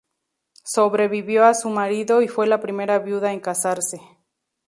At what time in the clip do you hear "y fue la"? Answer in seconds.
2.23-2.59